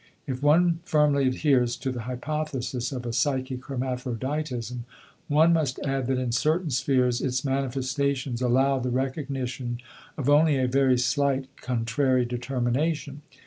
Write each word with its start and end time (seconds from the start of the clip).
If 0.25 0.41
one 0.41 0.79
firmly 0.83 1.27
adheres 1.27 1.75
to 1.77 1.91
the 1.91 2.01
hypothesis 2.09 2.91
of 2.91 3.05
a 3.05 3.13
psychic 3.13 3.63
hermaphroditism, 3.65 4.83
one 5.27 5.53
must 5.53 5.77
add 5.85 6.07
that 6.07 6.17
in 6.17 6.31
certain 6.31 6.71
spheres 6.71 7.21
its 7.21 7.45
manifestations 7.45 8.41
allow 8.41 8.79
the 8.79 8.89
recognition 8.89 9.79
of 10.17 10.27
only 10.27 10.57
a 10.57 10.67
very 10.67 10.97
slight 10.97 11.55
contrary 11.57 12.25
determination. 12.25 13.21